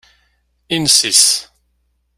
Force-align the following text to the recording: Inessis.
Inessis. 0.77 1.21